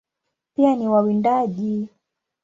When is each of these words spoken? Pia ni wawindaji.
Pia 0.55 0.75
ni 0.75 0.87
wawindaji. 0.87 1.87